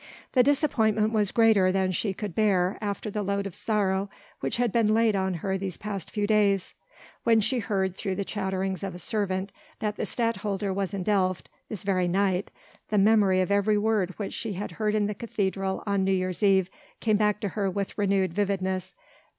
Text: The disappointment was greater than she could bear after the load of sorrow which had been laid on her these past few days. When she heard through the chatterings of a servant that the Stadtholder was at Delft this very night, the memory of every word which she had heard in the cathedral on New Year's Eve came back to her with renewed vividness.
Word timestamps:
The 0.31 0.41
disappointment 0.41 1.13
was 1.13 1.29
greater 1.31 1.71
than 1.71 1.91
she 1.91 2.11
could 2.11 2.33
bear 2.33 2.79
after 2.81 3.11
the 3.11 3.21
load 3.21 3.45
of 3.45 3.53
sorrow 3.53 4.09
which 4.39 4.57
had 4.57 4.71
been 4.71 4.95
laid 4.95 5.15
on 5.15 5.35
her 5.35 5.59
these 5.59 5.77
past 5.77 6.09
few 6.09 6.25
days. 6.25 6.73
When 7.23 7.39
she 7.39 7.59
heard 7.59 7.95
through 7.95 8.15
the 8.15 8.25
chatterings 8.25 8.81
of 8.81 8.95
a 8.95 8.97
servant 8.97 9.51
that 9.77 9.97
the 9.97 10.07
Stadtholder 10.07 10.73
was 10.73 10.95
at 10.95 11.03
Delft 11.03 11.49
this 11.69 11.83
very 11.83 12.07
night, 12.07 12.49
the 12.89 12.97
memory 12.97 13.41
of 13.41 13.51
every 13.51 13.77
word 13.77 14.17
which 14.17 14.33
she 14.33 14.53
had 14.53 14.71
heard 14.71 14.95
in 14.95 15.05
the 15.05 15.13
cathedral 15.13 15.83
on 15.85 16.03
New 16.03 16.13
Year's 16.13 16.41
Eve 16.41 16.71
came 16.99 17.17
back 17.17 17.39
to 17.41 17.49
her 17.49 17.69
with 17.69 17.95
renewed 17.95 18.33
vividness. 18.33 18.95